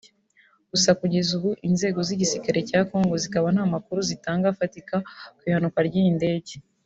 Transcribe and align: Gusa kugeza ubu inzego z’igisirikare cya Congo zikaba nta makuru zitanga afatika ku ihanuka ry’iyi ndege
Gusa 0.71 0.89
kugeza 0.99 1.29
ubu 1.37 1.51
inzego 1.67 1.99
z’igisirikare 2.07 2.59
cya 2.69 2.79
Congo 2.89 3.15
zikaba 3.23 3.47
nta 3.55 3.65
makuru 3.73 3.99
zitanga 4.09 4.45
afatika 4.53 4.95
ku 5.37 5.41
ihanuka 5.49 5.79
ry’iyi 5.89 6.13
ndege 6.19 6.53